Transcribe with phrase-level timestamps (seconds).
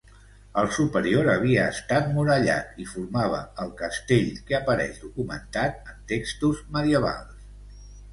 [0.59, 7.45] El superior havia estat murallat, i formava el castell que apareix documentat en textos medievals.